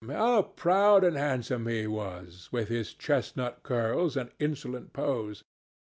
[0.09, 5.43] How proud and handsome he was, with his chestnut curls and insolent pose!